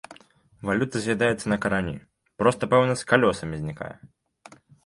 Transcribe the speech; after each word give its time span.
Валюта 0.69 1.01
з'ядаецца 1.03 1.45
на 1.53 1.57
корані, 1.67 1.95
проста, 2.41 2.63
пэўна, 2.75 2.93
з 3.03 3.09
калёсамі 3.15 3.55
знікае. 3.63 3.95